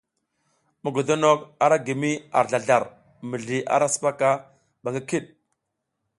[0.85, 2.83] Mogodonok a ra gi mi ar zlazlar,
[3.29, 4.31] mizli ara sipaka
[4.81, 5.25] ba ngi kiɗ.